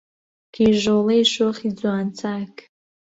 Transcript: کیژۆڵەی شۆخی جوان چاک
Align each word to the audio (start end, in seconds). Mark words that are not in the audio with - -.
کیژۆڵەی 0.53 1.23
شۆخی 1.33 1.69
جوان 1.79 2.07
چاک 2.19 2.53